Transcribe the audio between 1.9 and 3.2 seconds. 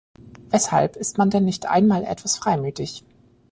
etwas freimütig?